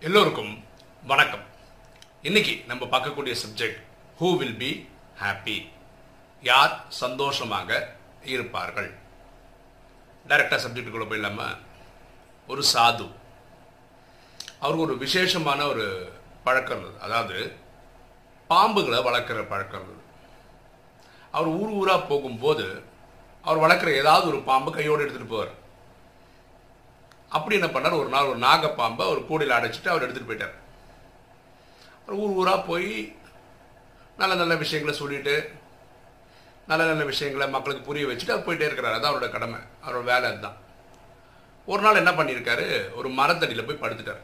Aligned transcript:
எல்லோருக்கும் 0.00 0.64
வணக்கம். 1.06 1.44
இன்னைக்கு 2.22 2.64
நம்ம 2.66 2.84
பார்க்கக்கூடிய 2.84 3.34
subject 3.42 3.78
who 4.20 4.36
will 4.36 4.56
be 4.56 4.88
happy 5.22 5.68
யார் 6.40 6.84
சந்தோஷமாக 6.88 7.96
இருப்பார்கள்? 8.22 8.94
டைரக்டாக 10.28 10.60
சப்ஜெக்டுக்குள்ள 10.64 11.06
போயிடாம 11.12 11.58
ஒரு 12.46 12.62
சாது. 12.74 13.10
அவருக்கு 14.60 14.86
ஒரு 14.86 14.98
விசேஷமான 14.98 15.66
ஒரு 15.66 16.12
பழக்கம் 16.44 16.80
இருந்தது. 16.80 17.04
அதாவது 17.04 17.56
பாம்புகளை 18.50 19.00
வளர்க்குற 19.08 19.48
பழக்கம் 19.48 19.82
இருந்தது. 19.82 20.02
அவர் 21.30 21.48
ஊர் 21.48 21.70
ஊராக 21.70 22.00
போகும்போது 22.00 22.82
அவர் 23.42 23.62
வளர்க்குற 23.64 23.96
ஏதாவது 23.96 24.28
ஒரு 24.28 24.40
பாம்பு 24.42 24.72
கையோடு 24.72 25.04
எடுத்துகிட்டு 25.04 25.34
போவார். 25.34 25.54
அப்படி 27.28 27.60
என்ன 27.60 27.80
பண்ணார்? 27.80 27.98
ஒரு 27.98 28.08
நாள் 28.08 28.24
ஒரு 28.24 28.38
நாகப்பாம்பை 28.38 29.08
ஒரு 29.08 29.26
கூடையில் 29.26 29.56
அடைச்சிட்டு 29.56 29.88
அவர் 29.88 30.04
எடுத்துகிட்டு 30.06 30.30
போயிட்டார். 30.30 30.56
அவர் 32.06 32.18
ஊர் 32.18 32.30
ஊராக 32.30 32.62
போய் 32.62 33.16
நல்ல 34.16 34.34
நல்ல 34.34 34.56
விஷயங்களை 34.56 34.98
சொல்லிட்டு 34.98 35.52
நல்ல 36.66 36.84
நல்ல 36.84 37.04
விஷயங்களை 37.04 37.48
மக்களுக்கு 37.48 37.86
புரிய 37.86 38.06
வச்சுட்டு 38.06 38.30
அவர் 38.30 38.46
போயிட்டே 38.46 38.68
இருக்கிறார். 38.68 38.96
அதான் 38.96 39.10
அவரோட 39.12 39.30
கடமை. 39.30 39.60
அவரோட 39.86 40.04
வேலை 40.04 40.30
அதுதான். 40.30 40.56
ஒரு 41.66 41.82
நாள் 41.82 41.94
என்ன 41.94 42.10
பண்ணியிருக்காரு? 42.10 42.94
ஒரு 42.94 43.08
மரத்தடியில் 43.08 43.64
போய் 43.64 43.82
படுத்துட்டார். 43.82 44.22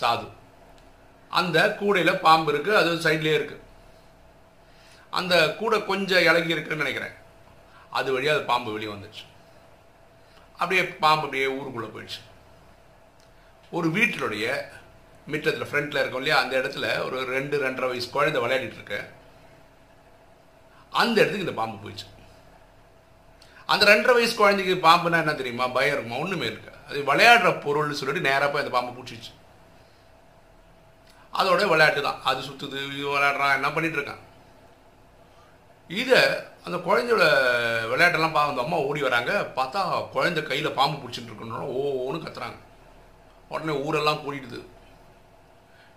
சாது. 0.00 0.28
அந்த 1.28 1.74
கூடையில் 1.74 2.18
பாம்பு 2.18 2.52
இருக்குது 2.52 2.80
அது 2.80 2.90
சைட்லேயே 3.06 3.38
இருக்குது 3.38 3.64
அந்த 5.10 5.54
கூடை 5.58 5.84
கொஞ்சம் 5.84 6.20
இலகி 6.20 6.48
இருக்குன்னு 6.48 6.84
நினைக்கிறேன். 6.84 7.16
அது 7.90 8.12
வழியாக 8.12 8.38
அது 8.38 8.46
பாம்பு 8.46 8.72
வெளியே 8.72 8.92
வந்துச்சு 8.92 9.24
அப்படியே 10.58 10.82
பாம்பு 11.04 11.24
அப்படியே 11.26 11.46
ஊருக்குள்ளே 11.56 11.90
போயிடுச்சு. 11.94 12.20
ஒரு 13.76 13.88
வீட்டினுடைய 13.96 14.46
மிட்டத்தில் 15.32 15.68
ஃப்ரண்ட்டில் 15.70 16.00
இருக்கும் 16.00 16.22
இல்லையா 16.22 16.40
அந்த 16.42 16.54
இடத்துல 16.60 16.86
ஒரு 17.06 17.16
ரெண்டு 17.36 17.56
ரெண்டரை 17.64 17.88
வயசு 17.92 18.08
குழந்தை 18.16 18.40
விளையாடிட்டு 18.42 18.78
இருக்கு. 18.80 19.00
அந்த 21.02 21.16
இடத்துக்கு 21.20 21.46
இந்த 21.46 21.56
பாம்பு 21.60 21.82
போயிடுச்சு. 21.84 22.06
அந்த 23.72 23.84
ரெண்டரை 23.92 24.14
வயசு 24.16 24.34
குழந்தைக்கு 24.40 24.74
பாம்புனா 24.88 25.20
என்ன 25.22 25.34
தெரியுமா? 25.40 25.66
பயம் 25.76 25.94
இருக்குமா? 25.94 26.22
ஒன்றுமே 26.24 26.46
இருக்கு 26.50 26.72
அது 26.88 26.98
விளையாடுற 27.10 27.48
பொருள்னு 27.64 27.98
சொல்லிட்டு 28.00 28.28
நேராக 28.28 28.48
போய் 28.50 28.64
அந்த 28.64 28.74
பாம்பு 28.74 28.96
பிடிச்சிச்சு 28.98 29.32
அதோட 31.38 31.62
விளையாட்டு 31.70 32.00
தான் 32.02 32.20
அது 32.28 32.40
சுற்றுது 32.48 32.78
இது 32.90 33.08
விளையாடுறான் 33.14 33.56
என்ன 33.56 33.68
பண்ணிட்டு 33.72 33.98
இருக்கான்? 33.98 34.22
இதை 35.90 36.20
அந்த 36.66 36.78
குழந்தையோட 36.86 37.24
விளையாட்டெல்லாம் 37.90 38.32
பா 38.36 38.40
அந்த 38.50 38.62
அம்மா 38.62 38.76
ஓடி 38.86 39.00
வராங்க. 39.06 39.32
பார்த்தா 39.56 39.80
குழந்தை 40.14 40.40
கையில் 40.46 40.76
பாம்பு 40.78 40.96
பிடிச்சிட்டு 41.02 41.30
இருக்கணும் 41.30 41.68
ஓன்னு 41.80 42.22
கத்துறாங்க. 42.24 42.58
உடனே 43.52 43.74
ஊரெல்லாம் 43.86 44.22
கூடிடுது 44.24 44.60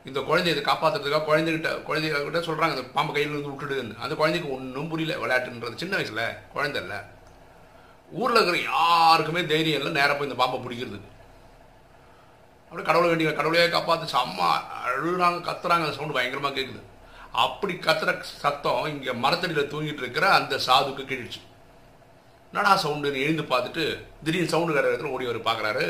இந்த 0.10 0.20
குழந்தைய 0.28 0.54
இதை 0.56 0.64
காப்பாற்றுறதுக்காக 0.68 1.28
குழந்தைகிட்ட 1.30 1.70
குழந்தைகிட்ட 1.88 2.42
சொல்கிறாங்க 2.48 2.76
அந்த 2.76 2.86
பாம்பு 2.98 3.14
கையில் 3.16 3.34
இருந்து 3.34 3.54
விட்டுடுன்னு. 3.54 3.98
அந்த 4.04 4.16
குழந்தைக்கு 4.20 4.50
ஒன்றும் 4.58 4.92
புரியல 4.92 5.16
விளையாட்டுன்றது. 5.24 5.82
சின்ன 5.84 5.96
வயசில் 6.00 6.24
குழந்தை 6.54 6.82
இல்லை. 6.84 7.00
ஊரில் 8.12 8.40
இருக்கிற 8.40 8.60
யாருக்குமே 8.72 9.44
தைரியம் 9.54 9.82
இல்லை 9.82 9.94
நேராக 10.00 10.16
போய் 10.16 10.30
இந்த 10.30 10.40
பாம்பை 10.44 10.60
பிடிக்கிறது. 10.66 11.00
அப்படியே 12.70 12.88
கடவுளை 12.90 13.10
வேண்டிய 13.12 13.34
கடவுளையே 13.42 13.68
காப்பாற்று 13.76 14.14
செம்மா 14.16 14.50
அழுகுறாங்க 14.86 15.42
கத்துறாங்க 15.50 15.86
அந்த 15.88 15.98
சவுண்டு 15.98 16.18
பயங்கரமாக 16.20 16.56
கேட்குது 16.60 16.82
அப்படி 17.32 17.74
கத்துற 17.74 18.12
சத்தம் 18.44 18.90
இங்கே 18.94 19.14
மரத்தடியில் 19.24 19.72
தூங்கிட்டு 19.72 20.04
இருக்கிற 20.04 20.26
அந்த 20.40 20.56
சாதுக்கு 20.68 21.04
கிழிச்சு. 21.12 21.42
நடா 22.54 22.72
சவுண்டுன்னு 22.84 23.24
எழுந்து 23.26 23.44
பார்த்துட்டு 23.52 23.84
திடீர்னு 24.24 24.54
சவுண்டு 24.54 24.76
கடை 24.76 24.90
இடத்துல 24.92 25.14
ஓடி 25.16 25.26
வர 25.30 25.42
பார்க்குறாரு. 25.50 25.86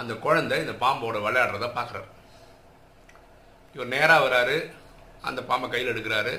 அந்த 0.00 0.12
குழந்தை 0.24 0.58
இந்த 0.64 0.74
பாம்போட 0.84 1.18
விளையாடுறத 1.26 1.68
பார்க்குறாரு. 1.78 2.08
இவர் 3.74 3.92
நேராக 3.94 4.24
வராரு 4.26 4.56
அந்த 5.28 5.40
பாம்பை 5.48 5.68
கையில் 5.70 5.92
எடுக்கிறாரு. 5.92 6.34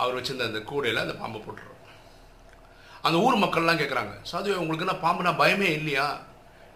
அவர் 0.00 0.16
வச்சிருந்த 0.16 0.50
அந்த 0.50 0.60
கூடையில் 0.70 1.04
அந்த 1.04 1.14
பாம்பை 1.22 1.40
போட்டுறாரு. 1.40 1.78
அந்த 3.06 3.16
ஊர் 3.26 3.42
மக்கள்லாம் 3.44 3.80
கேட்குறாங்க 3.80 4.14
சாது 4.30 4.50
உங்களுக்கு 4.62 4.84
என்ன 4.86 4.98
பாம்புனா 5.04 5.32
பயமே 5.42 5.70
இல்லையா? 5.78 6.06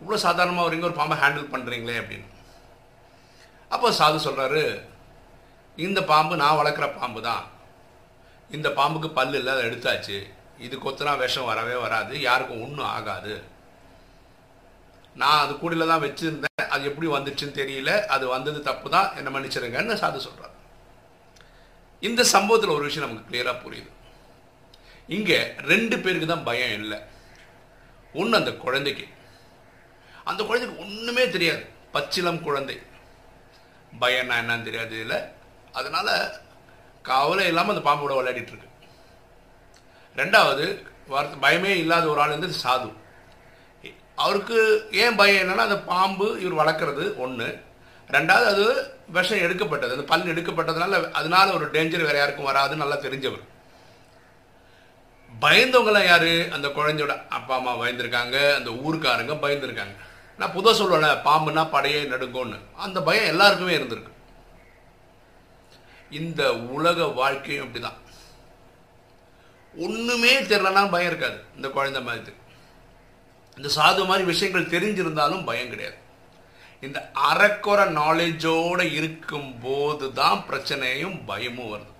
இவ்வளோ 0.01 0.19
சாதாரணமாக 0.25 0.67
வரீங்க 0.69 0.89
ஒரு 0.91 0.99
பாம்பை 1.01 1.17
ஹேண்டில் 1.23 1.53
பண்ணுறீங்களே 1.53 2.01
அப்படின்னு. 2.01 2.29
அப்போ 3.69 3.91
சாது 4.01 4.19
சொல்கிறாரு 4.27 4.63
இந்த 5.77 6.05
பாம்பு 6.05 6.37
நான் 6.37 6.59
வளர்க்குற 6.59 6.87
பாம்பு 6.99 7.23
தான். 7.23 7.45
இந்த 8.51 8.69
பாம்புக்கு 8.69 9.09
பல் 9.11 9.35
இல்லை 9.35 9.53
அதை 9.55 9.65
எடுத்தாச்சு. 9.65 10.17
இது 10.59 10.77
கொத்துனா 10.77 11.19
விஷம் 11.19 11.45
வரவே 11.45 11.75
வராது 11.75 12.21
யாருக்கும் 12.21 12.63
ஒன்றும் 12.63 12.87
ஆகாது. 12.87 13.43
நான் 15.15 15.43
அது 15.45 15.53
கூடையில் 15.59 15.89
தான் 15.89 16.03
வச்சுருந்தேன். 16.03 16.69
அது 16.69 16.85
எப்படி 16.85 17.07
வந்துச்சுன்னு 17.07 17.59
தெரியல. 17.63 18.05
அது 18.05 18.27
வந்தது 18.27 18.63
தப்பு 18.63 18.91
தான். 18.91 19.17
என்ன 19.17 19.31
மன்னிச்சிருங்கன்னு 19.31 20.01
சாது 20.03 20.17
சொல்கிறார் 20.17 20.55
இந்த 22.03 22.23
சம்பவத்தில் 22.25 22.75
ஒரு 22.77 22.85
விஷயம் 22.85 23.09
நமக்கு 23.09 23.31
கிளியராக 23.31 23.63
புரியுது. 23.65 23.91
இங்கே 25.07 25.55
ரெண்டு 25.57 25.99
பேருக்கு 25.99 26.27
தான் 26.27 26.45
பயம் 26.45 26.75
இல்லை. 26.81 26.99
ஒன்று 28.15 28.37
அந்த 28.37 28.53
குழந்தைக்கு. 28.53 29.07
அந்த 30.25 30.45
குழந்தைக்கு 30.45 30.83
ஒன்றுமே 30.85 31.31
தெரியாது. 31.31 31.65
பச்சிலம் 31.93 32.43
குழந்தை. 32.43 32.81
பயம்னா 34.01 34.37
என்னன்னு 34.43 34.63
தெரியாது. 34.63 35.01
இல்லை 35.01 35.35
அதனால் 35.81 36.13
கவலை 37.09 37.47
இல்லாமல் 37.51 37.75
அந்த 37.75 37.85
பாம்போட 37.89 38.13
விளையாடிட்டு 38.19 38.53
இருக்கு 38.53 38.75
ரெண்டாவது 40.21 40.67
வார்த்தை 41.13 41.37
பயமே 41.45 41.73
இல்லாத 41.83 42.07
ஒரு 42.13 42.21
ஆள் 42.21 42.37
வந்து 42.37 42.51
சாது. 42.63 42.89
அவருக்கு 44.25 44.59
ஏன் 45.03 45.19
பயம் 45.21 45.43
என்னன்னா 45.43 45.67
அந்த 45.69 45.79
பாம்பு 45.91 46.27
இவர் 46.45 46.61
வளர்க்குறது 46.61 47.05
ஒன்று 47.25 47.49
ரெண்டாவது 48.17 48.47
அது 48.53 48.65
விஷம் 49.17 49.43
எடுக்கப்பட்டது. 49.47 49.95
அந்த 49.97 50.07
பல் 50.13 50.31
எடுக்கப்பட்டதுனால 50.33 50.99
அதனால 51.19 51.47
ஒரு 51.57 51.67
டேஞ்சர் 51.75 52.09
வேற 52.09 52.17
யாருக்கும் 52.19 52.49
வராதுன்னு 52.49 52.83
நல்லா 52.83 52.99
தெரிஞ்சவர். 53.07 53.45
பயந்தவங்களாம் 55.45 56.11
யாரு? 56.13 56.35
அந்த 56.53 56.69
குழந்தையோட 56.69 57.15
அப்பா 57.39 57.55
அம்மா 57.57 57.73
பயந்துருக்காங்க. 57.77 58.37
அந்த 58.59 58.71
ஊருக்காரங்க 58.87 59.35
பயந்துருக்காங்க. 59.45 59.97
நான் 60.41 60.53
புதுவாக 60.53 60.77
சொல்லுவேன் 60.79 61.25
பாம்புனா 61.29 61.65
படையே 61.75 62.01
நடுங்கோன்னு. 62.13 62.59
அந்த 62.87 62.99
பயம் 63.09 63.31
எல்லாருக்குமே 63.33 63.77
இருந்திருக்கு. 63.77 64.13
இந்த 66.11 66.55
உலக 66.57 67.05
வாழ்க்கையும் 67.05 67.65
அப்படிதான். 67.67 67.99
ஒண்ணுமே 69.75 70.41
தெரியலனா 70.41 70.91
பயம் 70.91 71.07
இருக்காது 71.07 71.45
இந்த 71.57 71.69
குழந்தை 71.69 72.03
மாதிரி. 72.03 72.33
இந்த 73.57 73.69
சாது 73.77 74.07
மாதிரி 74.07 74.25
விஷயங்கள் 74.25 74.73
தெரிஞ்சிருந்தாலும் 74.75 75.45
பயம் 75.45 75.69
கிடையாது. 75.69 75.99
இந்த 76.81 77.11
அறக்குறை 77.15 77.85
நாலேஜோட 78.01 78.93
இருக்கும் 78.93 79.61
போது 79.61 80.13
தான் 80.13 80.45
பிரச்சனையும் 80.51 81.25
பயமும் 81.27 81.73
வருது. 81.75 81.93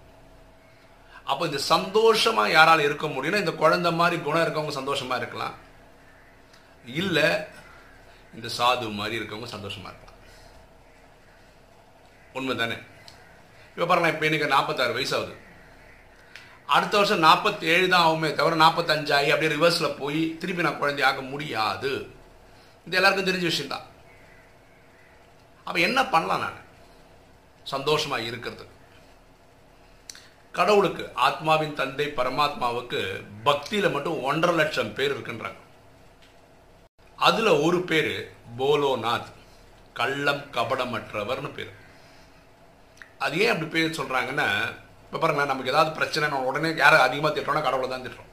அப்போ 1.25 1.47
இந்த 1.47 1.61
சந்தோஷமா 1.69 2.49
யாரால் 2.51 2.81
இருக்க 2.81 3.07
முடியும்னா 3.07 3.39
இந்த 3.39 3.53
குழந்தை 3.53 3.93
மாதிரி 3.93 4.23
குணம் 4.23 4.45
இருக்கவங்க 4.45 4.75
சந்தோஷமா 4.81 5.17
இருக்கலாம். 5.17 5.55
இல்லை 6.85 7.29
இந்த 8.35 8.49
சாது 8.59 8.93
மாதிரி 8.93 9.19
இருக்கவங்க 9.19 9.49
சந்தோஷமா 9.55 9.91
இருக்கலாம். 9.91 10.21
உண்மை 12.33 12.57
தானே 12.57 12.77
இப்போ 13.77 13.87
பாருங்க 13.89 14.11
இப்போ 14.13 14.25
எனக்கு 14.27 14.47
நாற்பத்தாறு 14.53 14.93
வயசு 14.97 15.15
ஆகுது 15.17 15.35
அடுத்த 16.75 16.95
வருஷம் 16.99 17.25
நாற்பத்தி 17.27 17.65
ஏழு 17.73 17.87
தான் 17.95 18.07
ஆகுமே 18.07 18.29
தவிர 18.39 18.55
நாற்பத்தஞ்சாயி 18.63 19.29
அப்படியே 19.33 19.51
ரிவர்ஸில் 19.55 19.97
போய் 19.99 20.21
திருப்பி 20.41 20.65
நான் 20.67 20.79
குழந்தை 20.79 21.03
ஆக 21.09 21.21
முடியாது. 21.33 21.91
இது 22.87 22.97
எல்லாருக்கும் 22.99 23.29
தெரிஞ்ச 23.29 23.47
விஷயம் 23.51 23.73
தான். 23.75 23.87
அப்போ 25.67 25.79
என்ன 25.89 25.99
பண்ணலாம் 26.15 26.43
நான்? 26.47 26.59
சந்தோஷமாக 27.75 28.27
இருக்கிறது 28.31 28.67
கடவுளுக்கு 30.59 31.05
ஆத்மாவின் 31.29 31.79
தந்தை 31.81 32.09
பரமாத்மாவுக்கு 32.19 33.01
பக்தியில் 33.49 33.95
மட்டும் 33.95 34.21
ஒன்றரை 34.29 34.55
லட்சம் 34.61 34.95
பேர் 34.99 35.15
இருக்கின்றாங்க. 35.15 35.61
அதில் 37.29 37.53
ஒரு 37.67 37.81
பேர் 37.91 38.15
போலோநாத். 38.61 39.33
கள்ளம் 40.01 40.45
கபடமற்றவர்னு 40.57 41.51
பேர். 41.59 41.75
அது 43.25 43.35
ஏன் 43.43 43.53
அப்படி 43.53 43.69
பேர் 43.75 43.99
சொல்கிறாங்கன்னா 43.99 44.49
இப்போ 45.05 45.19
பாருங்க 45.23 45.45
நமக்கு 45.51 45.73
ஏதாவது 45.73 45.91
பிரச்சனை 45.99 46.39
உடனே 46.49 46.71
யாரை 46.83 46.97
அதிகமாக 47.07 47.33
திட்டுறோம்னா 47.35 47.67
கடவுளை 47.67 47.89
தான் 47.91 48.05
திட்டுறோம். 48.07 48.33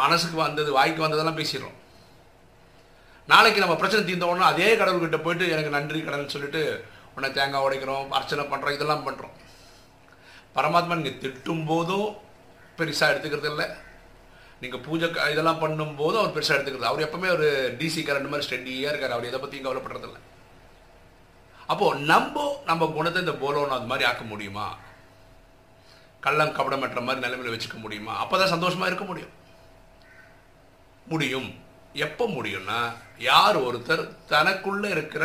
மனசுக்கு 0.00 0.36
வந்தது 0.44 0.70
வாய்க்கு 0.78 1.04
வந்ததெல்லாம் 1.04 1.40
பேசிடுறோம். 1.40 1.76
நாளைக்கு 3.32 3.62
நம்ம 3.62 3.76
பிரச்சனை 3.80 4.02
தீர்ந்தோடனே 4.08 4.46
அதே 4.52 4.68
கடவுள்கிட்ட 4.80 5.18
போயிட்டு 5.24 5.46
எனக்கு 5.54 5.74
நன்றி 5.76 5.98
கடன் 6.04 6.32
சொல்லிட்டு 6.34 6.62
உன்னை 7.14 7.28
தேங்காய் 7.38 7.64
உடைக்கிறோம் 7.66 8.14
அர்ச்சனை 8.18 8.44
பண்ணுறோம் 8.52 8.76
இதெல்லாம் 8.76 9.04
பண்ணுறோம் 9.08 9.34
பரமாத்மா 10.56 10.96
நீங்கள் 11.00 11.20
திட்டும் 11.24 11.64
போதும் 11.70 12.08
பெருசாக 12.78 13.12
எடுத்துக்கிறது 13.12 13.50
இல்லை. 13.52 13.66
நீங்கள் 14.62 14.82
பூஜை 14.86 15.08
இதெல்லாம் 15.32 15.60
பண்ணும்போதும் 15.64 16.20
அவர் 16.20 16.34
பெருசாக 16.36 16.56
எடுத்துக்கிறது 16.56 16.90
அவர் 16.90 17.06
எப்பவுமே 17.06 17.28
ஒரு 17.36 17.48
டிசி 17.80 18.02
கரண்ட் 18.08 18.30
மாதிரி 18.32 18.46
ஸ்டெடியாக 18.48 18.92
இருக்கார். 18.92 19.14
அவர் 19.16 19.28
எதை 19.30 19.40
பற்றியும் 19.42 19.66
கவலைப்படுறதில்லை 19.66 20.20
அப்போது 21.72 22.04
நம்ம 22.10 22.44
நம்ம 22.66 22.86
குணத்தை 22.96 23.18
இந்த 23.22 23.34
போலோன்னு 23.42 23.76
அது 23.76 23.90
மாதிரி 23.90 24.08
ஆக்க 24.08 24.24
முடியுமா? 24.24 24.66
கள்ளம் 26.24 26.54
கபடமற்ற 26.58 27.00
மாதிரி 27.06 27.24
நிலைமையில 27.24 27.52
வச்சுக்க 27.54 27.78
முடியுமா? 27.84 28.14
அப்போ 28.22 28.34
தான் 28.38 28.54
சந்தோஷமாக 28.54 28.90
இருக்க 28.90 29.04
முடியும். 29.10 29.34
முடியும். 31.12 31.50
எப்போ 32.06 32.24
முடியும்னா 32.36 32.80
யார் 33.30 33.56
ஒருத்தர் 33.66 34.02
தனக்குள்ள 34.32 34.84
இருக்கிற 34.96 35.24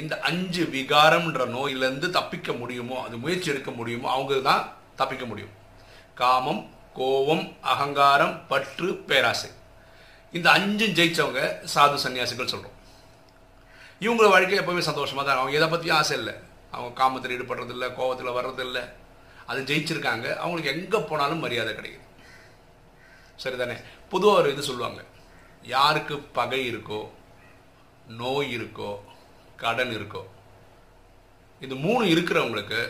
இந்த 0.00 0.14
அஞ்சு 0.28 0.62
விகாரம்ன்ற 0.74 1.42
நோயிலிருந்து 1.56 2.10
தப்பிக்க 2.10 2.52
முடியுமோ 2.52 2.96
அது 3.06 3.16
முயற்சி 3.24 3.50
எடுக்க 3.50 3.70
முடியுமோ 3.70 4.06
அவங்க 4.10 4.40
தான் 4.50 4.62
தப்பிக்க 5.00 5.24
முடியும். 5.30 5.54
காமம் 6.20 6.62
கோபம் 6.98 7.44
அகங்காரம் 7.72 8.34
பற்று 8.50 8.88
பேராசை. 9.10 9.50
இந்த 10.32 10.48
அஞ்சும் 10.56 10.96
ஜெயிச்சவங்க 10.98 11.42
சாது 11.74 11.98
சன்னியாசிகள் 12.04 12.52
சொல்கிறோம் 12.54 12.78
இவங்கள 14.02 14.28
வாழ்க்கை 14.28 14.58
எப்போவுமே 14.58 14.78
சந்தோஷமாக 14.78 15.28
தான் 15.28 15.38
அவங்க 15.38 15.56
எதை 15.56 15.68
பற்றியும் 15.68 15.96
ஆசை 15.96 16.16
இல்லை. 16.18 16.34
அவங்க 16.70 16.92
காமத்தில் 16.94 17.34
ஈடுபடுறதில்ல 17.36 17.94
கோபத்தில் 17.94 18.36
வர்றதில்லை. 18.38 18.82
அது 19.46 19.60
ஜெயிச்சிருக்காங்க. 19.62 20.36
அவங்களுக்கு 20.36 20.72
எங்கே 20.72 20.98
போனாலும் 20.98 21.38
மரியாதை 21.38 21.74
கிடைக்குது. 21.74 22.06
சரிதானே? 23.44 23.76
பொதுவாக 24.08 24.40
ஒரு 24.40 24.52
இது 24.52 24.62
சொல்லுவாங்க. 24.62 25.04
யாருக்கு 25.62 26.18
பகை 26.18 26.74
இருக்கோ 26.74 27.08
நோய் 28.06 28.56
இருக்கோ 28.56 28.98
கடன் 29.56 29.90
இருக்கோ 29.90 30.22
இந்த 31.60 31.74
மூணு 31.74 32.04
இருக்கிறவங்களுக்கு 32.04 32.80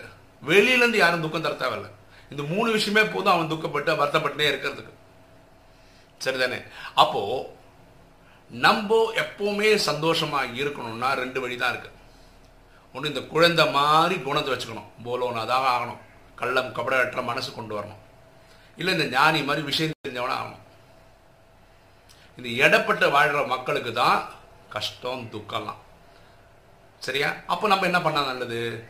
வெளியிலேருந்து 0.46 0.96
யாரும் 0.96 1.20
துக்கம் 1.20 1.42
தர 1.42 1.54
தேவையில்ல. 1.54 1.90
இந்த 2.30 2.42
மூணு 2.42 2.72
விஷயமே 2.72 3.08
போதும். 3.08 3.32
அவன் 3.32 3.50
துக்கப்பட்டு 3.50 3.90
வருத்தப்பட்டுனே 4.00 4.46
இருக்கிறதுக்கு. 4.52 4.92
சரிதானே? 6.24 6.62
அப்போது 6.94 7.60
நம்ம 8.52 9.12
எப்பவுமே 9.14 9.80
சந்தோஷமா 9.86 10.40
இருக்கணும்னா 10.60 11.14
ரெண்டு 11.14 11.40
வழி 11.40 11.56
தான் 11.56 11.70
இருக்கு. 11.70 11.90
ஒன்று 12.94 13.08
இந்த 13.08 13.20
குழந்தை 13.20 13.70
மாதிரி 13.70 14.20
குணத்தை 14.20 14.54
வச்சுக்கணும். 14.54 14.88
போலோன்னு 15.04 15.42
அதாக 15.44 15.66
ஆகணும். 15.74 16.00
கள்ளம் 16.34 16.74
கபடற்ற 16.74 17.22
மனசு 17.22 17.52
கொண்டு 17.52 17.80
வரணும். 17.80 18.00
இல்லை 18.76 18.94
இந்த 18.94 19.06
ஞானி 19.06 19.42
மாதிரி 19.42 19.64
விஷயம் 19.64 19.92
தெரிஞ்சவனா 20.08 20.36
ஆகணும். 20.42 20.62
இந்த 22.36 22.48
இடப்பட்ட 22.48 23.08
வாழ்கிற 23.08 23.42
மக்களுக்கு 23.42 23.92
தான் 23.92 24.28
கஷ்டம் 24.68 25.28
துக்கம்லாம். 25.32 25.80
சரியா? 26.98 27.34
அப்போ 27.46 27.68
நம்ம 27.68 27.84
என்ன 27.84 27.98
பண்ணால் 27.98 28.30
நல்லது? 28.30 28.86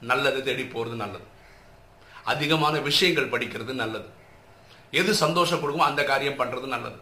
நல்லது 0.00 0.42
தேடி 0.42 0.64
போகிறது 0.64 0.96
நல்லது. 0.96 1.24
அதிகமான 2.24 2.78
விஷயங்கள் 2.78 3.30
படிக்கிறது 3.30 3.72
நல்லது. 3.72 4.08
எது 4.90 5.14
சந்தோஷம் 5.14 5.60
கொடுக்குமோ 5.60 5.90
அந்த 5.90 6.04
காரியம் 6.04 6.38
பண்ணுறது 6.38 6.64
நல்லது. 6.64 6.98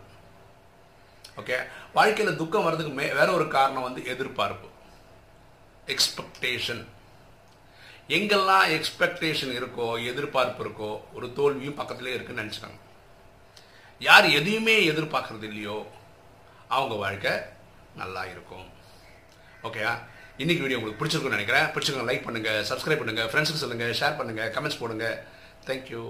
ஓகே 1.40 1.56
வாழ்க்கையில் 1.96 2.38
துக்கம் 2.40 2.66
வர்றதுக்கு 2.66 2.92
மே 2.98 3.06
வேற 3.20 3.28
ஒரு 3.38 3.46
காரணம் 3.56 3.86
வந்து 3.86 4.00
எதிர்பார்ப்பு. 4.12 4.69
எக்ஸ்பெக்டேஷன் 5.94 6.82
எங்கெல்லாம் 8.16 8.66
எக்ஸ்பெக்டேஷன் 8.76 9.52
இருக்கோ 9.58 9.86
எதிர்பார்ப்பு 10.10 10.62
இருக்கோ 10.64 10.90
ஒரு 11.16 11.26
தோல்வியும் 11.38 11.78
பக்கத்துலேயே 11.81 12.16
இருக்குன்னு 12.16 12.44
நினச்சிட்டாங்க 12.44 12.81
யார் 14.06 14.26
எதையுமே 14.38 14.76
எதிர்பார்க்கறது 14.92 15.46
இல்லையோ 15.50 15.76
அவங்க 16.76 16.94
வாழ்க்கை 17.04 17.32
நல்லா 18.00 18.22
இருக்கும். 18.32 18.66
ஓகேயா 19.66 19.92
இன்னைக்கு 20.42 20.62
வீடியோ 20.62 20.78
உங்களுக்கு 20.78 21.00
பிடிச்சிருக்குன்னு 21.00 21.38
நினைக்கிறேன். 21.38 21.66
பிடிச்சிருக்கோம் 21.75 22.08
லைக் 22.10 22.25
பண்ணுங்கள் 22.26 22.64
சப்ஸ்கிரைப் 22.70 23.00
பண்ணுங்கள் 23.02 23.28
ஃப்ரெண்ட்ஸுக்கு 23.32 23.64
சொல்லுங்கள் 23.64 23.98
ஷேர் 24.00 24.19
பண்ணுங்கள் 24.20 24.50
கமெண்ட்ஸ் 24.56 24.80
போடுங்க. 24.80 25.08
தேங்க்யூ 25.69 26.02